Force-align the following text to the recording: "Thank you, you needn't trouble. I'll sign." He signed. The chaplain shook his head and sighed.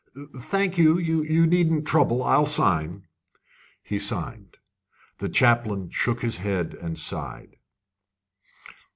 "Thank 0.35 0.79
you, 0.79 0.97
you 0.97 1.45
needn't 1.45 1.85
trouble. 1.85 2.23
I'll 2.23 2.47
sign." 2.47 3.03
He 3.83 3.99
signed. 3.99 4.57
The 5.19 5.29
chaplain 5.29 5.91
shook 5.91 6.23
his 6.23 6.39
head 6.39 6.73
and 6.73 6.97
sighed. 6.97 7.57